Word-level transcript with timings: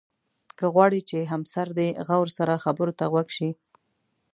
که 0.57 0.65
غواړې 0.73 0.99
چې 1.09 1.29
همسر 1.31 1.67
دې 1.79 1.87
غور 2.07 2.27
سره 2.37 2.61
خبرو 2.63 2.93
ته 2.99 3.05
غوږ 3.11 3.27
شي. 3.37 3.49